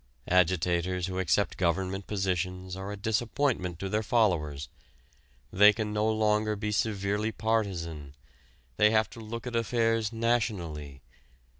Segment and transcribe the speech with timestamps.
[0.29, 4.67] Agitators who accept government positions are a disappointment to their followers.
[5.53, 8.15] They can no longer be severely partisan.
[8.77, 11.03] They have to look at affairs nationally.